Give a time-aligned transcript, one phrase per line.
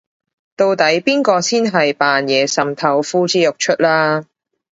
[0.55, 4.25] 到底邊個先係扮嘢滲透呼之欲出啦